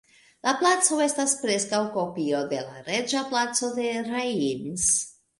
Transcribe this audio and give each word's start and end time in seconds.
La 0.45 0.51
placo 0.59 0.95
estas 1.05 1.33
preskaŭ 1.41 1.81
kopio 1.97 2.39
de 2.53 2.61
la 2.69 2.81
Reĝa 2.87 3.21
Placo 3.33 3.69
de 3.75 3.85
Reims. 4.07 4.87